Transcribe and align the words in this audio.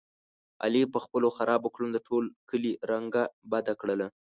علي 0.63 0.83
په 0.93 0.99
خپلو 1.05 1.27
خرابو 1.37 1.73
کړنو 1.75 1.89
د 1.95 1.99
ټول 2.07 2.23
کلي 2.49 2.73
رنګه 2.91 3.23
بده 3.51 3.73
کړله. 3.81 4.07